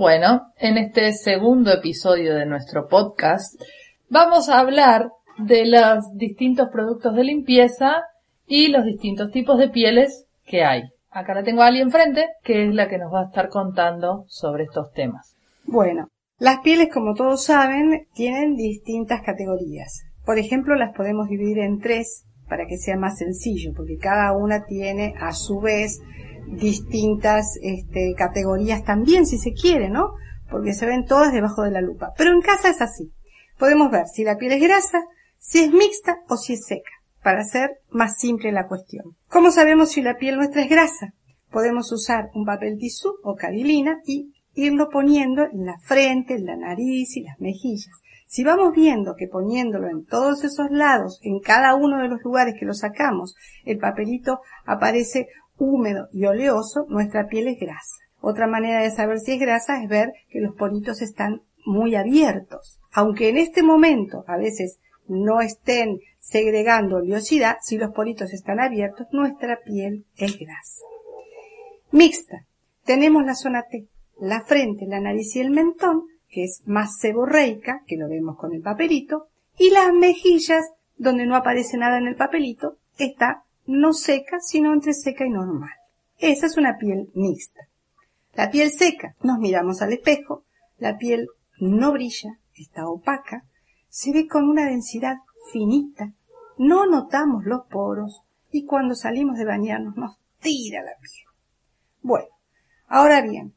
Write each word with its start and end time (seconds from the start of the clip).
Bueno, 0.00 0.54
en 0.56 0.78
este 0.78 1.12
segundo 1.12 1.70
episodio 1.70 2.34
de 2.34 2.46
nuestro 2.46 2.88
podcast 2.88 3.60
vamos 4.08 4.48
a 4.48 4.58
hablar 4.58 5.10
de 5.36 5.66
los 5.66 6.16
distintos 6.16 6.70
productos 6.72 7.14
de 7.14 7.22
limpieza 7.22 8.04
y 8.46 8.68
los 8.68 8.86
distintos 8.86 9.30
tipos 9.30 9.58
de 9.58 9.68
pieles 9.68 10.24
que 10.46 10.64
hay. 10.64 10.84
Acá 11.10 11.34
la 11.34 11.42
tengo 11.42 11.60
a 11.60 11.66
alguien 11.66 11.88
enfrente 11.88 12.28
que 12.42 12.64
es 12.64 12.74
la 12.74 12.88
que 12.88 12.96
nos 12.96 13.12
va 13.12 13.20
a 13.20 13.26
estar 13.26 13.50
contando 13.50 14.24
sobre 14.28 14.64
estos 14.64 14.90
temas. 14.94 15.36
Bueno, 15.64 16.08
las 16.38 16.60
pieles, 16.60 16.88
como 16.90 17.12
todos 17.12 17.44
saben, 17.44 18.06
tienen 18.14 18.56
distintas 18.56 19.20
categorías. 19.20 20.04
Por 20.24 20.38
ejemplo, 20.38 20.76
las 20.76 20.96
podemos 20.96 21.28
dividir 21.28 21.58
en 21.58 21.78
tres 21.78 22.24
para 22.48 22.64
que 22.66 22.78
sea 22.78 22.96
más 22.96 23.18
sencillo, 23.18 23.74
porque 23.76 23.98
cada 23.98 24.32
una 24.32 24.64
tiene 24.64 25.12
a 25.20 25.32
su 25.32 25.60
vez 25.60 26.00
distintas 26.50 27.58
este, 27.62 28.14
categorías 28.16 28.84
también, 28.84 29.26
si 29.26 29.38
se 29.38 29.52
quiere, 29.52 29.88
¿no? 29.88 30.12
Porque 30.50 30.72
se 30.72 30.86
ven 30.86 31.06
todas 31.06 31.32
debajo 31.32 31.62
de 31.62 31.70
la 31.70 31.80
lupa. 31.80 32.12
Pero 32.16 32.32
en 32.32 32.40
casa 32.40 32.70
es 32.70 32.80
así. 32.80 33.12
Podemos 33.58 33.90
ver 33.90 34.06
si 34.06 34.24
la 34.24 34.36
piel 34.36 34.52
es 34.52 34.62
grasa, 34.62 35.02
si 35.38 35.60
es 35.60 35.72
mixta 35.72 36.18
o 36.28 36.36
si 36.36 36.54
es 36.54 36.64
seca, 36.66 36.90
para 37.22 37.40
hacer 37.40 37.80
más 37.90 38.18
simple 38.18 38.52
la 38.52 38.66
cuestión. 38.66 39.16
¿Cómo 39.28 39.50
sabemos 39.50 39.90
si 39.90 40.02
la 40.02 40.16
piel 40.16 40.36
nuestra 40.36 40.62
es 40.62 40.70
grasa? 40.70 41.12
Podemos 41.50 41.92
usar 41.92 42.30
un 42.34 42.44
papel 42.44 42.78
tisú 42.78 43.14
o 43.22 43.34
cadilina 43.36 44.00
y 44.06 44.32
irlo 44.54 44.88
poniendo 44.88 45.44
en 45.44 45.66
la 45.66 45.78
frente, 45.78 46.34
en 46.34 46.46
la 46.46 46.56
nariz 46.56 47.16
y 47.16 47.22
las 47.22 47.40
mejillas. 47.40 47.94
Si 48.26 48.44
vamos 48.44 48.74
viendo 48.74 49.16
que 49.16 49.26
poniéndolo 49.26 49.88
en 49.88 50.04
todos 50.04 50.44
esos 50.44 50.70
lados, 50.70 51.18
en 51.22 51.40
cada 51.40 51.74
uno 51.74 51.98
de 51.98 52.08
los 52.08 52.22
lugares 52.22 52.54
que 52.58 52.64
lo 52.64 52.74
sacamos, 52.74 53.34
el 53.64 53.78
papelito 53.78 54.40
aparece 54.64 55.26
húmedo 55.60 56.08
y 56.12 56.24
oleoso, 56.24 56.86
nuestra 56.88 57.28
piel 57.28 57.46
es 57.46 57.60
grasa. 57.60 57.96
Otra 58.20 58.46
manera 58.46 58.82
de 58.82 58.90
saber 58.90 59.20
si 59.20 59.32
es 59.32 59.40
grasa 59.40 59.82
es 59.82 59.88
ver 59.88 60.12
que 60.30 60.40
los 60.40 60.56
poritos 60.56 61.00
están 61.02 61.42
muy 61.64 61.94
abiertos. 61.94 62.80
Aunque 62.92 63.28
en 63.28 63.38
este 63.38 63.62
momento 63.62 64.24
a 64.26 64.36
veces 64.36 64.78
no 65.06 65.40
estén 65.40 66.00
segregando 66.18 66.96
oleosidad, 66.96 67.58
si 67.62 67.76
los 67.78 67.92
poritos 67.92 68.32
están 68.32 68.58
abiertos, 68.60 69.06
nuestra 69.12 69.60
piel 69.64 70.06
es 70.16 70.38
grasa. 70.38 70.84
Mixta. 71.92 72.46
Tenemos 72.84 73.24
la 73.24 73.34
zona 73.34 73.64
T, 73.70 73.86
la 74.18 74.42
frente, 74.42 74.86
la 74.86 75.00
nariz 75.00 75.36
y 75.36 75.40
el 75.40 75.50
mentón, 75.50 76.04
que 76.28 76.44
es 76.44 76.62
más 76.64 76.98
seborreica, 76.98 77.82
que 77.86 77.96
lo 77.96 78.08
vemos 78.08 78.36
con 78.38 78.54
el 78.54 78.62
papelito, 78.62 79.26
y 79.58 79.70
las 79.70 79.92
mejillas, 79.92 80.64
donde 80.96 81.26
no 81.26 81.36
aparece 81.36 81.76
nada 81.76 81.98
en 81.98 82.06
el 82.06 82.16
papelito, 82.16 82.78
está 82.98 83.44
no 83.70 83.92
seca, 83.92 84.40
sino 84.40 84.72
entre 84.72 84.92
seca 84.94 85.24
y 85.24 85.30
normal. 85.30 85.70
Esa 86.18 86.46
es 86.46 86.56
una 86.56 86.76
piel 86.76 87.08
mixta. 87.14 87.68
La 88.34 88.50
piel 88.50 88.70
seca, 88.70 89.14
nos 89.22 89.38
miramos 89.38 89.80
al 89.80 89.92
espejo, 89.92 90.44
la 90.78 90.98
piel 90.98 91.28
no 91.60 91.92
brilla, 91.92 92.38
está 92.54 92.88
opaca, 92.88 93.44
se 93.88 94.12
ve 94.12 94.26
con 94.26 94.48
una 94.48 94.66
densidad 94.66 95.18
finita, 95.52 96.12
no 96.58 96.86
notamos 96.86 97.44
los 97.44 97.66
poros 97.66 98.22
y 98.50 98.64
cuando 98.64 98.96
salimos 98.96 99.38
de 99.38 99.44
bañarnos 99.44 99.96
nos 99.96 100.18
tira 100.40 100.82
la 100.82 100.96
piel. 101.00 101.26
Bueno, 102.02 102.28
ahora 102.88 103.22
bien, 103.22 103.54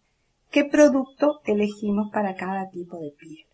¿qué 0.51 0.63
producto 0.63 1.41
elegimos 1.45 2.11
para 2.11 2.35
cada 2.35 2.69
tipo 2.69 2.99
de 2.99 3.11
piel? 3.17 3.45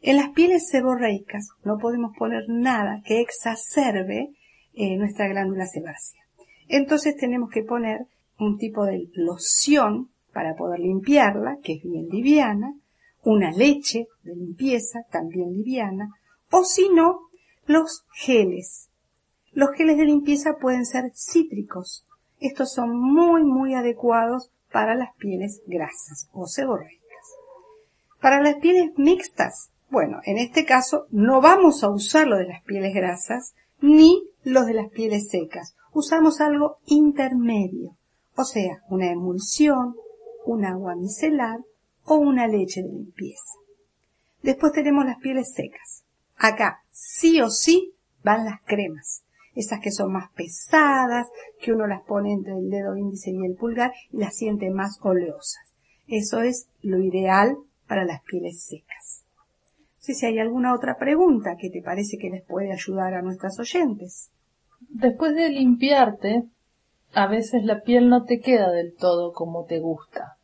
En 0.00 0.16
las 0.16 0.30
pieles 0.30 0.68
seborreicas 0.68 1.50
no 1.64 1.76
podemos 1.76 2.16
poner 2.16 2.44
nada 2.48 3.02
que 3.04 3.20
exacerbe 3.20 4.34
eh, 4.74 4.96
nuestra 4.96 5.28
glándula 5.28 5.66
sebácea. 5.66 6.22
Entonces 6.68 7.16
tenemos 7.16 7.50
que 7.50 7.62
poner 7.62 8.06
un 8.38 8.58
tipo 8.58 8.84
de 8.84 9.08
loción 9.14 10.10
para 10.32 10.54
poder 10.54 10.80
limpiarla, 10.80 11.58
que 11.62 11.74
es 11.74 11.82
bien 11.82 12.08
liviana, 12.08 12.74
una 13.22 13.52
leche 13.52 14.06
de 14.22 14.34
limpieza, 14.34 15.04
también 15.10 15.52
liviana, 15.52 16.08
o 16.50 16.64
si 16.64 16.88
no, 16.88 17.20
los 17.66 18.04
geles. 18.14 18.88
Los 19.52 19.70
geles 19.76 19.98
de 19.98 20.06
limpieza 20.06 20.56
pueden 20.60 20.86
ser 20.86 21.12
cítricos. 21.14 22.06
Estos 22.40 22.72
son 22.72 22.98
muy, 22.98 23.44
muy 23.44 23.74
adecuados 23.74 24.50
para 24.72 24.94
las 24.94 25.14
pieles 25.16 25.62
grasas 25.66 26.28
o 26.32 26.46
seborreicas. 26.46 27.02
Para 28.20 28.40
las 28.40 28.56
pieles 28.56 28.92
mixtas, 28.96 29.70
bueno, 29.90 30.20
en 30.24 30.38
este 30.38 30.64
caso 30.64 31.06
no 31.10 31.40
vamos 31.40 31.84
a 31.84 31.90
usar 31.90 32.26
lo 32.26 32.38
de 32.38 32.46
las 32.46 32.62
pieles 32.62 32.94
grasas 32.94 33.54
ni 33.82 34.22
los 34.44 34.66
de 34.66 34.74
las 34.74 34.90
pieles 34.90 35.28
secas. 35.28 35.74
Usamos 35.92 36.40
algo 36.40 36.78
intermedio, 36.86 37.96
o 38.36 38.44
sea, 38.44 38.82
una 38.88 39.10
emulsión, 39.10 39.94
un 40.46 40.64
agua 40.64 40.94
micelar 40.94 41.60
o 42.04 42.14
una 42.14 42.46
leche 42.46 42.82
de 42.82 42.88
limpieza. 42.88 43.54
Después 44.42 44.72
tenemos 44.72 45.04
las 45.04 45.18
pieles 45.18 45.52
secas. 45.52 46.04
Acá, 46.36 46.82
sí 46.90 47.40
o 47.40 47.50
sí, 47.50 47.92
van 48.24 48.44
las 48.44 48.60
cremas. 48.64 49.22
Esas 49.54 49.80
que 49.80 49.90
son 49.90 50.12
más 50.12 50.30
pesadas, 50.32 51.28
que 51.60 51.72
uno 51.72 51.86
las 51.86 52.02
pone 52.02 52.32
entre 52.32 52.54
el 52.54 52.70
dedo 52.70 52.96
índice 52.96 53.30
y 53.30 53.44
el 53.44 53.54
pulgar 53.54 53.92
y 54.10 54.18
las 54.18 54.34
siente 54.34 54.70
más 54.70 54.98
oleosas. 55.02 55.62
Eso 56.06 56.40
es 56.40 56.68
lo 56.80 56.98
ideal 56.98 57.56
para 57.86 58.04
las 58.04 58.22
pieles 58.22 58.62
secas. 58.62 59.24
Sé 60.02 60.14
si 60.14 60.26
hay 60.26 60.40
alguna 60.40 60.74
otra 60.74 60.96
pregunta 60.96 61.54
que 61.56 61.70
te 61.70 61.80
parece 61.80 62.18
que 62.18 62.28
les 62.28 62.42
puede 62.42 62.72
ayudar 62.72 63.14
a 63.14 63.22
nuestras 63.22 63.56
oyentes. 63.60 64.32
Después 64.88 65.36
de 65.36 65.48
limpiarte, 65.48 66.42
a 67.14 67.28
veces 67.28 67.62
la 67.62 67.82
piel 67.82 68.08
no 68.08 68.24
te 68.24 68.40
queda 68.40 68.72
del 68.72 68.96
todo 68.96 69.32
como 69.32 69.64
te 69.64 69.78
gusta. 69.78 70.38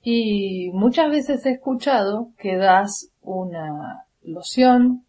Y 0.00 0.70
muchas 0.72 1.10
veces 1.10 1.44
he 1.44 1.50
escuchado 1.50 2.30
que 2.38 2.56
das 2.56 3.10
una 3.20 4.06
loción 4.22 5.04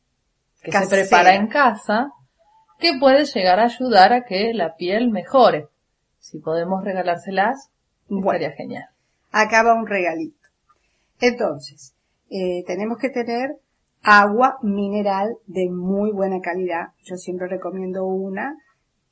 que 0.61 0.73
se 0.73 0.87
prepara 0.89 1.35
en 1.35 1.47
casa 1.47 2.11
que 2.79 2.97
puede 2.99 3.23
llegar 3.23 3.61
a 3.61 3.65
ayudar 3.67 4.11
a 4.11 4.25
que 4.25 4.53
la 4.53 4.75
piel 4.75 5.09
mejore. 5.09 5.69
Si 6.19 6.39
podemos 6.39 6.83
regalárselas, 6.83 7.69
estaría 8.09 8.51
genial. 8.51 8.89
Acaba 9.31 9.73
un 9.73 9.87
regalito. 9.87 10.35
Entonces, 11.21 11.93
eh, 12.29 12.63
tenemos 12.65 12.97
que 12.97 13.09
tener 13.09 13.57
agua 14.03 14.57
mineral 14.61 15.37
de 15.47 15.69
muy 15.69 16.11
buena 16.11 16.39
calidad. 16.39 16.89
Yo 17.03 17.15
siempre 17.17 17.47
recomiendo 17.47 18.05
una 18.05 18.55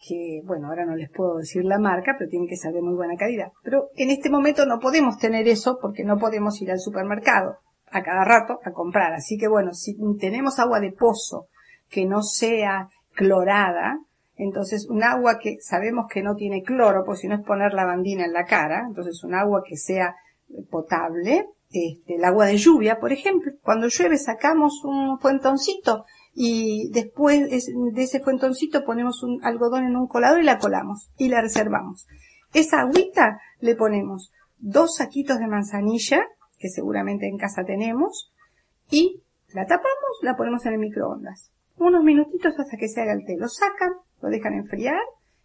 que, 0.08 0.42
bueno, 0.46 0.68
ahora 0.68 0.86
no 0.86 0.96
les 0.96 1.10
puedo 1.10 1.38
decir 1.38 1.64
la 1.66 1.80
marca, 1.80 2.16
pero 2.18 2.30
tiene 2.30 2.48
que 2.48 2.58
ser 2.58 2.74
de 2.74 2.82
muy 2.82 2.94
buena 2.94 3.16
calidad. 3.16 3.52
Pero 3.64 3.90
en 3.96 4.10
este 4.10 4.30
momento 4.30 4.66
no 4.66 4.80
podemos 4.80 5.18
tener 5.18 5.48
eso 5.48 5.80
porque 5.82 6.04
no 6.04 6.18
podemos 6.18 6.62
ir 6.62 6.72
al 6.72 6.80
supermercado 6.80 7.58
a 7.92 8.04
cada 8.04 8.24
rato 8.24 8.60
a 8.64 8.72
comprar. 8.72 9.14
Así 9.14 9.38
que 9.38 9.48
bueno, 9.48 9.74
si 9.74 9.98
tenemos 10.20 10.60
agua 10.60 10.80
de 10.80 10.92
pozo 10.92 11.48
que 11.90 12.06
no 12.06 12.22
sea 12.22 12.90
clorada, 13.14 14.00
entonces 14.36 14.88
un 14.90 15.04
agua 15.04 15.40
que 15.40 15.58
sabemos 15.62 16.08
que 16.10 16.22
no 16.22 16.36
tiene 16.36 16.62
cloro, 16.62 17.04
pues 17.06 17.20
si 17.20 17.28
no 17.28 17.36
es 17.36 17.42
poner 17.42 17.74
lavandina 17.74 18.26
en 18.26 18.34
la 18.34 18.46
cara, 18.46 18.86
entonces 18.88 19.24
un 19.24 19.34
agua 19.34 19.64
que 19.66 19.78
sea 19.78 20.16
potable, 20.70 21.48
este, 21.76 22.16
el 22.16 22.24
agua 22.24 22.48
de 22.48 22.58
lluvia, 22.58 23.00
por 23.00 23.12
ejemplo. 23.12 23.52
Cuando 23.62 23.88
llueve 23.88 24.18
sacamos 24.18 24.84
un 24.84 25.20
fuentoncito 25.20 26.06
y 26.34 26.90
después 26.92 27.50
de 27.50 28.04
ese 28.04 28.20
fuentoncito 28.20 28.84
ponemos 28.86 29.24
un 29.24 29.44
algodón 29.44 29.86
en 29.86 29.96
un 29.96 30.08
colador 30.08 30.42
y 30.42 30.46
la 30.46 30.60
colamos 30.60 31.10
y 31.18 31.30
la 31.30 31.42
reservamos. 31.42 32.08
Esa 32.54 32.82
agüita 32.82 33.40
le 33.60 33.76
ponemos 33.76 34.32
dos 34.58 34.96
saquitos 34.96 35.40
de 35.40 35.48
manzanilla, 35.48 36.26
que 36.58 36.70
seguramente 36.70 37.28
en 37.28 37.38
casa 37.38 37.64
tenemos, 37.66 38.32
y 38.90 39.22
la 39.54 39.66
tapamos, 39.66 40.20
la 40.22 40.36
ponemos 40.36 40.66
en 40.66 40.74
el 40.74 40.80
microondas. 40.80 41.52
Unos 41.78 42.04
minutitos 42.04 42.58
hasta 42.58 42.78
que 42.78 42.88
se 42.88 43.02
haga 43.02 43.14
el 43.14 43.26
té. 43.26 43.36
Lo 43.38 43.50
sacan, 43.50 43.94
lo 44.22 44.30
dejan 44.30 44.54
enfriar, 44.54 45.02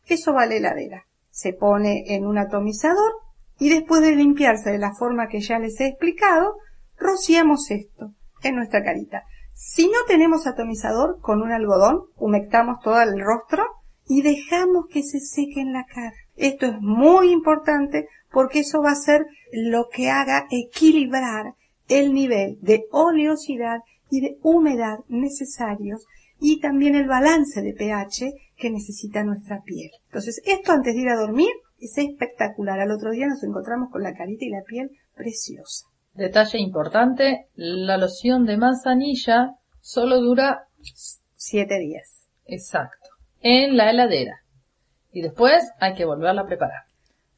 eso 0.07 0.33
va 0.33 0.43
a 0.43 0.47
la 0.47 0.55
heladera. 0.55 1.07
Se 1.31 1.53
pone 1.53 2.15
en 2.15 2.27
un 2.27 2.39
atomizador 2.39 3.13
y 3.61 3.69
después 3.69 4.01
de 4.01 4.17
limpiarse 4.17 4.71
de 4.71 4.79
la 4.79 4.95
forma 4.95 5.29
que 5.29 5.41
ya 5.41 5.59
les 5.59 5.79
he 5.81 5.87
explicado, 5.87 6.57
rociamos 6.99 7.71
esto 7.71 8.15
en 8.43 8.57
nuestra 8.57 8.83
carita. 8.83 9.23
Si 9.53 9.87
no 9.87 9.99
tenemos 10.09 10.47
atomizador, 10.47 11.21
con 11.21 11.43
un 11.43 11.53
algodón 11.53 12.05
humectamos 12.17 12.81
todo 12.83 13.01
el 13.03 13.21
rostro 13.21 13.65
y 14.07 14.23
dejamos 14.23 14.87
que 14.91 15.03
se 15.03 15.21
seque 15.21 15.61
en 15.61 15.75
la 15.75 15.85
cara. 15.85 16.15
Esto 16.37 16.67
es 16.67 16.81
muy 16.81 17.31
importante 17.31 18.09
porque 18.33 18.61
eso 18.61 18.81
va 18.83 18.93
a 18.93 18.97
ser 18.97 19.27
lo 19.53 19.89
que 19.93 20.11
haga 20.11 20.47
equilibrar 20.51 21.55
el 21.89 22.15
nivel 22.15 22.59
de 22.63 22.87
oleosidad 22.91 23.81
y 24.09 24.23
de 24.23 24.39
humedad 24.43 25.01
necesarios 25.09 26.07
y 26.41 26.61
también 26.61 26.95
el 26.95 27.07
balance 27.07 27.61
de 27.61 27.75
pH 27.75 28.33
que 28.57 28.71
necesita 28.71 29.23
nuestra 29.23 29.61
piel. 29.63 29.91
Entonces, 30.07 30.41
esto 30.47 30.73
antes 30.73 30.95
de 30.95 31.01
ir 31.03 31.09
a 31.11 31.17
dormir 31.17 31.51
es 31.81 31.97
espectacular. 31.99 32.79
Al 32.81 32.93
otro 32.93 33.11
día 33.11 33.27
nos 33.27 33.43
encontramos 33.43 33.91
con 33.91 34.03
la 34.03 34.15
carita 34.15 34.45
y 34.45 34.51
la 34.51 34.63
piel 34.63 34.91
preciosa. 35.15 35.87
Detalle 36.15 36.59
importante, 36.59 37.47
la 37.55 37.97
loción 37.97 38.45
de 38.45 38.57
manzanilla 38.57 39.57
solo 39.81 40.21
dura 40.21 40.67
siete 41.35 41.79
días. 41.79 42.27
Exacto. 42.47 43.09
En 43.41 43.77
la 43.77 43.91
heladera. 43.91 44.41
Y 45.13 45.23
después 45.23 45.71
hay 45.81 45.95
que 45.95 46.05
volverla 46.05 46.43
a 46.43 46.47
preparar. 46.47 46.83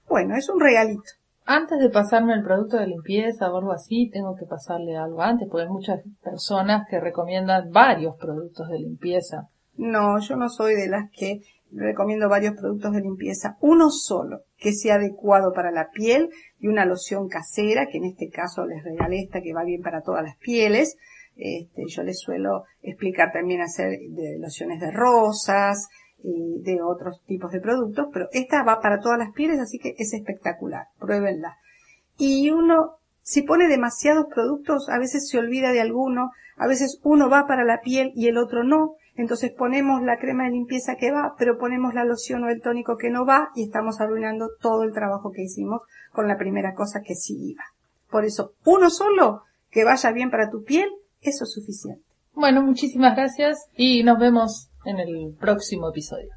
Bueno, 0.09 0.37
es 0.37 0.49
un 0.49 0.61
regalito. 0.61 1.03
Antes 1.45 1.81
de 1.81 1.91
pasarme 1.91 2.35
el 2.35 2.45
producto 2.45 2.77
de 2.77 2.87
limpieza 2.87 3.51
o 3.51 3.57
algo 3.57 3.73
así, 3.73 4.09
tengo 4.11 4.37
que 4.37 4.47
pasarle 4.47 4.97
algo 4.97 5.23
antes, 5.23 5.49
porque 5.51 5.67
hay 5.67 5.73
muchas 5.73 6.01
personas 6.23 6.87
que 6.89 7.01
recomiendan 7.01 7.71
varios 7.71 8.17
productos 8.17 8.69
de 8.69 8.79
limpieza. 8.79 9.49
No, 9.77 10.21
yo 10.21 10.37
no 10.37 10.49
soy 10.49 10.75
de 10.75 10.89
las 10.89 11.11
que 11.11 11.41
recomiendo 11.73 12.29
varios 12.29 12.55
productos 12.55 12.93
de 12.93 13.01
limpieza. 13.01 13.57
Uno 13.61 13.91
solo, 13.91 14.43
que 14.59 14.73
sea 14.73 14.97
adecuado 14.97 15.53
para 15.53 15.71
la 15.71 15.91
piel 15.91 16.31
y 16.59 16.69
una 16.69 16.85
loción 16.85 17.29
casera, 17.29 17.87
que 17.87 17.99
en 17.99 18.05
este 18.05 18.29
caso 18.29 18.67
les 18.67 18.85
regalé 18.85 19.21
esta 19.21 19.41
que 19.41 19.53
va 19.53 19.65
bien 19.65 19.83
para 19.83 20.03
todas 20.03 20.23
las 20.23 20.37
pieles. 20.37 20.97
Este, 21.37 21.85
yo 21.87 22.03
les 22.03 22.19
suelo 22.19 22.65
explicar 22.83 23.33
también 23.33 23.63
hacer 23.63 23.99
de 24.11 24.39
lociones 24.39 24.81
de 24.81 24.91
rosas, 24.91 25.89
y 26.23 26.61
de 26.63 26.83
otros 26.83 27.23
tipos 27.27 27.53
de 27.53 27.61
productos, 27.61 28.09
pero 28.13 28.29
esta 28.33 28.63
va 28.63 28.81
para 28.81 29.01
todas 29.01 29.19
las 29.19 29.33
pieles, 29.33 29.59
así 29.59 29.79
que 29.79 29.95
es 29.99 30.15
espectacular. 30.15 30.87
Pruébenla. 30.99 31.57
Y 32.17 32.51
uno, 32.51 32.99
si 33.23 33.43
pone 33.43 33.69
demasiados 33.69 34.27
productos, 34.33 34.89
a 34.89 34.99
veces 34.99 35.29
se 35.29 35.39
olvida 35.39 35.73
de 35.73 35.81
alguno, 35.81 36.31
a 36.57 36.67
veces 36.67 37.01
uno 37.03 37.29
va 37.29 37.47
para 37.47 37.65
la 37.65 37.81
piel 37.81 38.13
y 38.15 38.29
el 38.29 38.39
otro 38.39 38.63
no. 38.65 38.95
Entonces 39.15 39.53
ponemos 39.53 40.03
la 40.03 40.19
crema 40.19 40.45
de 40.45 40.53
limpieza 40.53 40.97
que 40.97 41.11
va, 41.11 41.35
pero 41.39 41.59
ponemos 41.59 41.95
la 41.95 42.05
loción 42.05 42.45
o 42.45 42.49
el 42.49 42.63
tónico 42.63 42.97
que 42.97 43.11
no 43.11 43.27
va 43.27 43.51
y 43.55 43.65
estamos 43.65 44.01
arruinando 44.01 44.51
todo 44.61 44.85
el 44.85 44.93
trabajo 44.93 45.33
que 45.33 45.43
hicimos 45.43 45.83
con 46.13 46.29
la 46.29 46.39
primera 46.39 46.75
cosa 46.75 47.03
que 47.05 47.15
sí 47.15 47.37
iba. 47.51 47.65
Por 48.11 48.25
eso, 48.25 48.53
uno 48.65 48.91
solo 48.91 49.43
que 49.71 49.85
vaya 49.85 50.13
bien 50.13 50.31
para 50.31 50.51
tu 50.51 50.65
piel, 50.65 50.89
eso 51.21 51.45
es 51.45 51.53
suficiente. 51.53 52.05
Bueno, 52.35 52.63
muchísimas 52.63 53.15
gracias 53.15 53.67
y 53.77 54.03
nos 54.03 54.19
vemos 54.19 54.71
en 54.85 54.99
el 54.99 55.37
próximo 55.39 55.91
episodio. 55.91 56.31